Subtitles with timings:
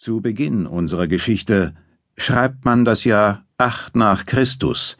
[0.00, 1.74] Zu Beginn unserer Geschichte
[2.16, 4.96] schreibt man das Jahr 8 nach Christus,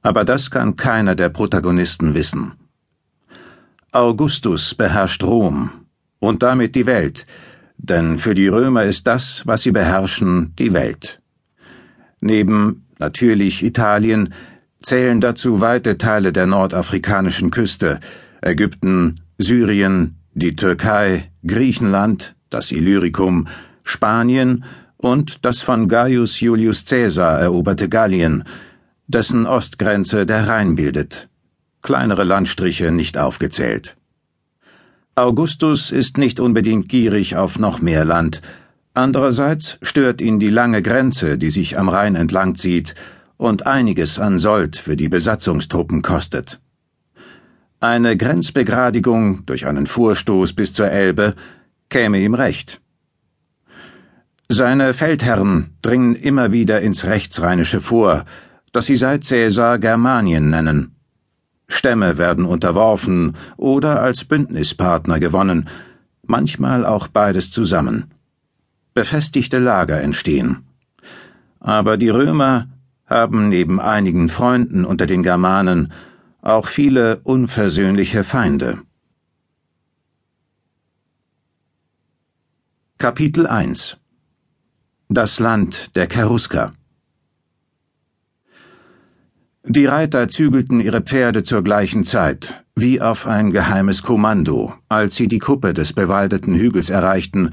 [0.00, 2.52] aber das kann keiner der Protagonisten wissen.
[3.92, 5.72] Augustus beherrscht Rom
[6.20, 7.26] und damit die Welt,
[7.76, 11.20] denn für die Römer ist das, was sie beherrschen, die Welt.
[12.22, 14.32] Neben natürlich Italien
[14.80, 18.00] zählen dazu weite Teile der nordafrikanischen Küste,
[18.40, 23.48] Ägypten, Syrien, die Türkei, Griechenland, das Illyricum,
[23.84, 24.64] Spanien
[24.96, 28.44] und das von Gaius Julius Caesar eroberte Gallien,
[29.06, 31.28] dessen Ostgrenze der Rhein bildet.
[31.82, 33.96] Kleinere Landstriche nicht aufgezählt.
[35.14, 38.40] Augustus ist nicht unbedingt gierig auf noch mehr Land,
[38.94, 42.94] andererseits stört ihn die lange Grenze, die sich am Rhein entlang zieht
[43.36, 46.60] und einiges an Sold für die Besatzungstruppen kostet.
[47.80, 51.34] Eine Grenzbegradigung durch einen Vorstoß bis zur Elbe
[51.90, 52.80] käme ihm recht.
[54.54, 58.24] Seine Feldherren dringen immer wieder ins Rechtsrheinische vor,
[58.70, 60.94] das sie seit Cäsar Germanien nennen.
[61.66, 65.68] Stämme werden unterworfen oder als Bündnispartner gewonnen,
[66.22, 68.14] manchmal auch beides zusammen.
[68.94, 70.58] Befestigte Lager entstehen.
[71.58, 72.68] Aber die Römer
[73.06, 75.92] haben neben einigen Freunden unter den Germanen
[76.42, 78.78] auch viele unversöhnliche Feinde.
[82.98, 83.96] Kapitel 1
[85.08, 86.72] das Land der Cherusker.
[89.66, 95.28] Die Reiter zügelten ihre Pferde zur gleichen Zeit, wie auf ein geheimes Kommando, als sie
[95.28, 97.50] die Kuppe des bewaldeten Hügels erreichten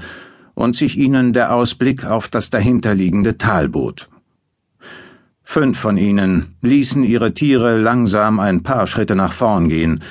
[0.54, 4.10] und sich ihnen der Ausblick auf das dahinterliegende Tal bot.
[5.42, 10.02] Fünf von ihnen ließen ihre Tiere langsam ein paar Schritte nach vorn gehen,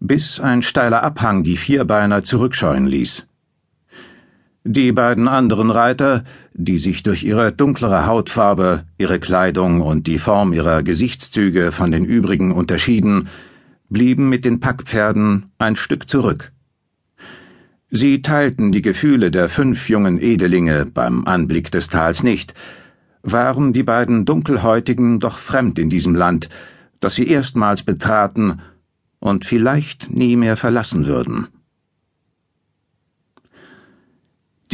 [0.00, 3.26] bis ein steiler Abhang die Vierbeiner zurückscheuen ließ.
[4.66, 10.54] Die beiden anderen Reiter, die sich durch ihre dunklere Hautfarbe, ihre Kleidung und die Form
[10.54, 13.28] ihrer Gesichtszüge von den übrigen unterschieden,
[13.90, 16.52] blieben mit den Packpferden ein Stück zurück.
[17.90, 22.54] Sie teilten die Gefühle der fünf jungen Edelinge beim Anblick des Tals nicht,
[23.22, 26.48] waren die beiden Dunkelhäutigen doch fremd in diesem Land,
[27.00, 28.62] das sie erstmals betraten
[29.20, 31.48] und vielleicht nie mehr verlassen würden.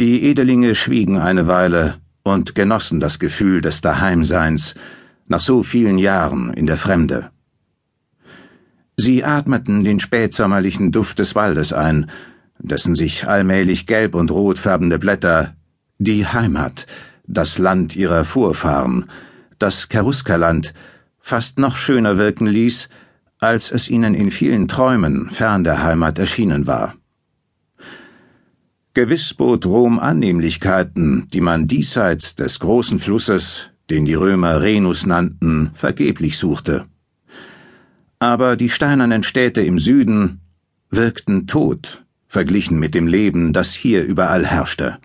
[0.01, 4.73] Die Edelinge schwiegen eine Weile und genossen das Gefühl des Daheimseins
[5.27, 7.29] nach so vielen Jahren in der Fremde.
[8.97, 12.09] Sie atmeten den spätsommerlichen Duft des Waldes ein,
[12.57, 15.55] dessen sich allmählich gelb und rot färbende Blätter
[15.99, 16.87] die Heimat,
[17.27, 19.05] das Land ihrer Vorfahren,
[19.59, 20.73] das Cheruskerland,
[21.19, 22.89] fast noch schöner wirken ließ,
[23.39, 26.95] als es ihnen in vielen Träumen fern der Heimat erschienen war.
[28.93, 35.71] Gewiss bot Rom Annehmlichkeiten, die man diesseits des großen Flusses, den die Römer Renus nannten,
[35.73, 36.87] vergeblich suchte.
[38.19, 40.41] Aber die steinernen Städte im Süden
[40.89, 44.97] wirkten tot, verglichen mit dem Leben, das hier überall herrschte.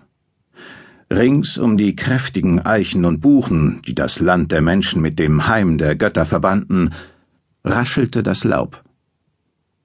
[1.09, 5.77] Rings um die kräftigen Eichen und Buchen, die das Land der Menschen mit dem Heim
[5.77, 6.89] der Götter verbanden,
[7.63, 8.83] raschelte das Laub.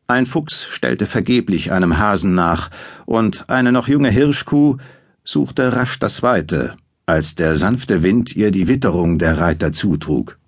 [0.06, 2.70] Ein Fuchs stellte vergeblich einem Hasen nach,
[3.06, 4.76] und eine noch junge Hirschkuh
[5.24, 6.76] suchte rasch das Weite,
[7.06, 10.38] als der sanfte Wind ihr die Witterung der Reiter zutrug.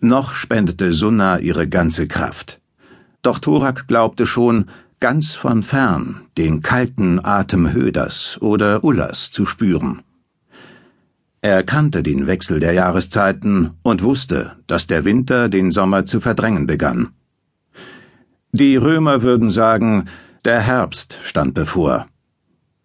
[0.00, 2.60] Noch spendete Sunna ihre ganze Kraft.
[3.22, 4.66] Doch Thorak glaubte schon,
[5.00, 10.02] ganz von fern den kalten Atem Höders oder Ullas zu spüren.
[11.40, 16.66] Er kannte den Wechsel der Jahreszeiten und wusste, dass der Winter den Sommer zu verdrängen
[16.66, 17.08] begann.
[18.58, 20.06] Die Römer würden sagen,
[20.44, 22.08] der Herbst stand bevor.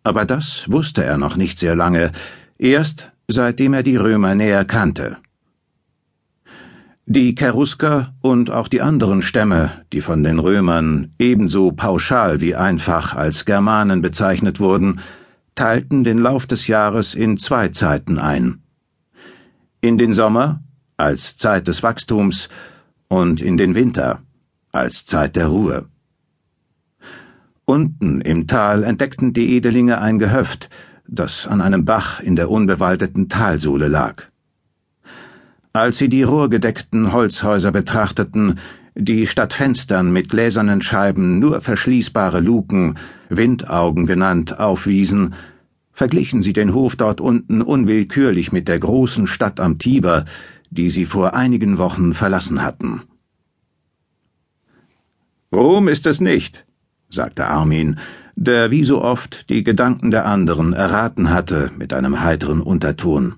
[0.04, 2.12] Aber das wusste er noch nicht sehr lange,
[2.60, 5.18] erst seitdem er die Römer näher kannte.
[7.08, 13.16] Die Cherusker und auch die anderen Stämme, die von den Römern ebenso pauschal wie einfach
[13.16, 15.00] als Germanen bezeichnet wurden,
[15.56, 18.62] teilten den Lauf des Jahres in zwei Zeiten ein.
[19.82, 20.62] In den Sommer
[20.98, 22.48] als Zeit des Wachstums
[23.08, 24.22] und in den Winter
[24.74, 25.86] als Zeit der Ruhe.
[27.66, 30.70] Unten im Tal entdeckten die Edelinge ein Gehöft,
[31.08, 34.24] das an einem Bach in der unbewaldeten Talsohle lag.
[35.74, 38.60] Als sie die rohrgedeckten Holzhäuser betrachteten,
[38.96, 42.96] die statt Fenstern mit gläsernen Scheiben nur verschließbare Luken,
[43.30, 45.36] Windaugen genannt, aufwiesen,
[45.92, 50.26] verglichen sie den Hof dort unten unwillkürlich mit der großen Stadt am Tiber,
[50.70, 53.04] die sie vor einigen Wochen verlassen hatten.
[55.54, 56.66] Rom ist es nicht,
[57.10, 58.00] sagte Armin,
[58.36, 63.36] der wie so oft die Gedanken der anderen erraten hatte mit einem heiteren Unterton.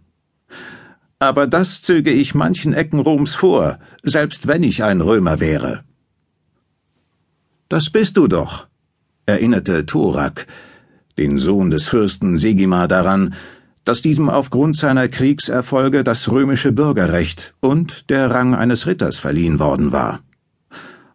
[1.20, 5.84] Aber das zöge ich manchen Ecken Roms vor, selbst wenn ich ein Römer wäre.
[7.68, 8.68] Das bist du doch,
[9.26, 10.48] erinnerte Thorak,
[11.18, 13.34] den Sohn des Fürsten Segimar, daran,
[13.84, 19.92] dass diesem aufgrund seiner Kriegserfolge das römische Bürgerrecht und der Rang eines Ritters verliehen worden
[19.92, 20.22] war.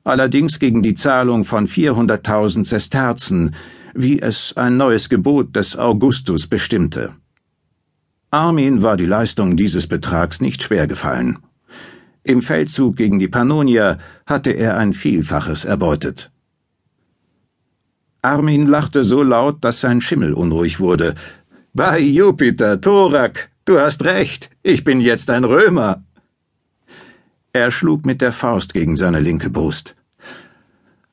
[0.04, 3.54] Allerdings gegen die Zahlung von 400.000 Sesterzen,
[3.94, 7.12] wie es ein neues Gebot des Augustus bestimmte.
[8.30, 11.38] Armin war die Leistung dieses Betrags nicht schwer gefallen.
[12.22, 16.30] Im Feldzug gegen die Pannonier hatte er ein Vielfaches erbeutet.
[18.22, 21.14] Armin lachte so laut, dass sein Schimmel unruhig wurde.
[21.72, 26.04] Bei Jupiter, Thorak, du hast recht, ich bin jetzt ein Römer.
[27.52, 29.96] Er schlug mit der Faust gegen seine linke Brust.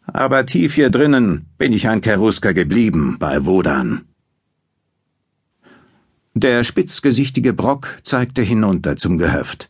[0.06, 4.06] Aber tief hier drinnen bin ich ein Kerusker geblieben bei Wodan.
[6.36, 9.70] Der spitzgesichtige Brock zeigte hinunter zum Gehöft.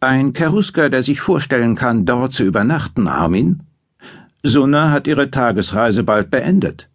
[0.00, 3.62] Ein Kerusker, der sich vorstellen kann, dort zu übernachten, Armin?
[4.42, 6.90] Sunna hat ihre Tagesreise bald beendet.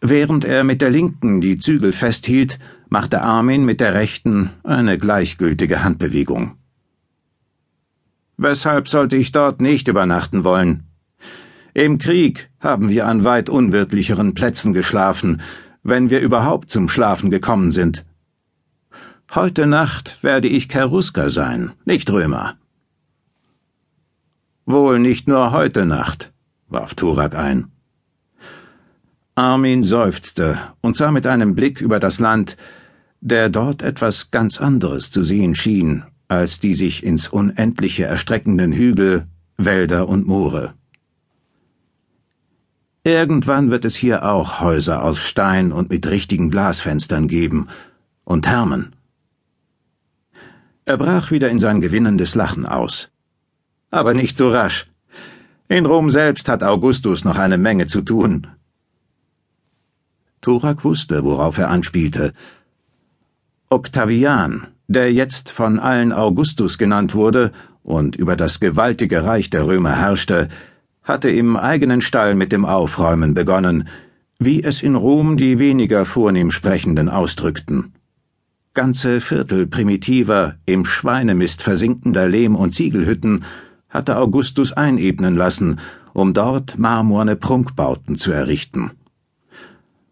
[0.00, 2.58] Während er mit der linken die Zügel festhielt,
[2.88, 6.56] machte Armin mit der rechten eine gleichgültige Handbewegung.
[8.36, 10.84] Weshalb sollte ich dort nicht übernachten wollen?
[11.74, 15.40] Im Krieg haben wir an weit unwirtlicheren Plätzen geschlafen,
[15.82, 18.04] wenn wir überhaupt zum Schlafen gekommen sind.
[19.34, 22.56] Heute Nacht werde ich Kerusker sein, nicht Römer.
[24.64, 26.32] Wohl nicht nur heute Nacht,
[26.68, 27.72] warf Turak ein.
[29.38, 32.56] Armin seufzte und sah mit einem Blick über das Land,
[33.20, 39.28] der dort etwas ganz anderes zu sehen schien, als die sich ins Unendliche erstreckenden Hügel,
[39.56, 40.74] Wälder und Moore.
[43.04, 47.68] Irgendwann wird es hier auch Häuser aus Stein und mit richtigen Glasfenstern geben
[48.24, 48.96] und Hermen.
[50.84, 53.12] Er brach wieder in sein gewinnendes Lachen aus.
[53.92, 54.88] Aber nicht so rasch.
[55.68, 58.48] In Rom selbst hat Augustus noch eine Menge zu tun.
[60.40, 62.32] Turak wusste, worauf er anspielte.
[63.70, 67.52] Octavian, der jetzt von allen Augustus genannt wurde
[67.82, 70.48] und über das gewaltige Reich der Römer herrschte,
[71.02, 73.88] hatte im eigenen Stall mit dem Aufräumen begonnen,
[74.38, 77.92] wie es in Rom die weniger vornehm Sprechenden ausdrückten.
[78.74, 83.44] Ganze Viertel primitiver, im Schweinemist versinkender Lehm- und Ziegelhütten
[83.88, 85.80] hatte Augustus einebnen lassen,
[86.12, 88.92] um dort marmorne Prunkbauten zu errichten.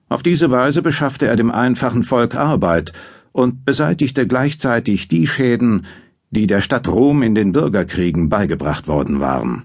[0.08, 2.92] Auf diese Weise beschaffte er dem einfachen Volk Arbeit
[3.32, 5.86] und beseitigte gleichzeitig die Schäden,
[6.30, 9.64] die der Stadt Rom in den Bürgerkriegen beigebracht worden waren.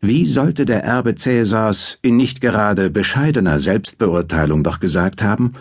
[0.00, 5.52] Wie sollte der Erbe Cäsars in nicht gerade bescheidener Selbstbeurteilung doch gesagt haben,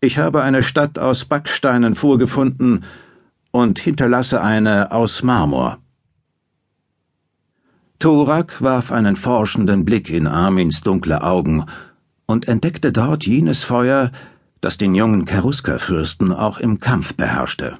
[0.00, 2.84] ich habe eine Stadt aus Backsteinen vorgefunden
[3.50, 5.78] und hinterlasse eine aus Marmor.
[7.98, 11.64] Thorak warf einen forschenden Blick in Armins dunkle Augen
[12.26, 14.12] und entdeckte dort jenes Feuer,
[14.60, 17.78] das den jungen Cheruskerfürsten auch im Kampf beherrschte.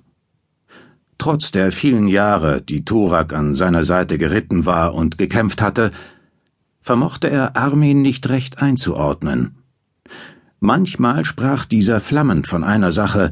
[1.18, 5.92] Trotz der vielen Jahre, die Thorak an seiner Seite geritten war und gekämpft hatte,
[6.80, 9.54] vermochte er Armin nicht recht einzuordnen.
[10.58, 13.30] Manchmal sprach dieser flammend von einer Sache,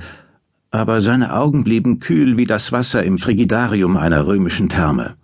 [0.71, 5.17] aber seine Augen blieben kühl wie das Wasser im Frigidarium einer römischen Therme.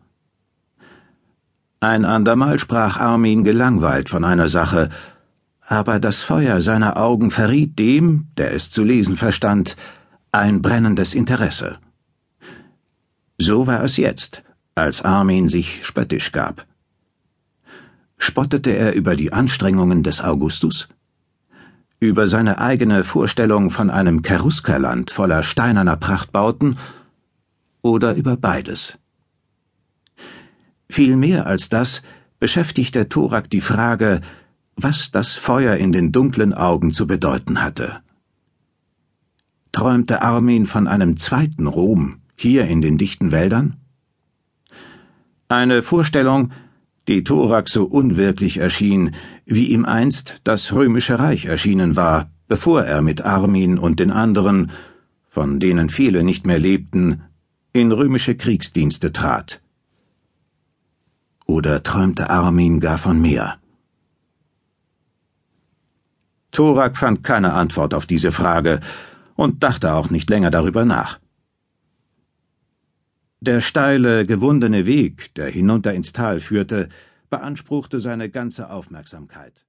[1.82, 4.88] Ein andermal sprach Armin gelangweilt von einer Sache,
[5.66, 9.76] aber das Feuer seiner Augen verriet dem, der es zu lesen verstand,
[10.30, 11.78] ein brennendes Interesse.
[13.36, 14.44] So war es jetzt,
[14.76, 16.66] als Armin sich spöttisch gab.
[18.16, 20.88] Spottete er über die Anstrengungen des Augustus?
[21.98, 26.78] Über seine eigene Vorstellung von einem Cheruskerland voller steinerner Prachtbauten?
[27.82, 28.98] Oder über beides?
[30.92, 32.02] Viel mehr als das
[32.38, 34.20] beschäftigte Thorak die Frage,
[34.76, 38.02] was das Feuer in den dunklen Augen zu bedeuten hatte.
[39.72, 43.78] Träumte Armin von einem zweiten Rom, hier in den dichten Wäldern?
[45.48, 46.52] Eine Vorstellung,
[47.08, 49.14] die Thorak so unwirklich erschien,
[49.46, 54.70] wie ihm einst das römische Reich erschienen war, bevor er mit Armin und den anderen,
[55.26, 57.22] von denen viele nicht mehr lebten,
[57.72, 59.61] in römische Kriegsdienste trat.
[61.52, 63.58] Oder träumte Armin gar von mehr?
[66.50, 68.80] Thorak fand keine Antwort auf diese Frage
[69.34, 71.20] und dachte auch nicht länger darüber nach.
[73.40, 76.88] Der steile, gewundene Weg, der hinunter ins Tal führte,
[77.28, 79.66] beanspruchte seine ganze Aufmerksamkeit.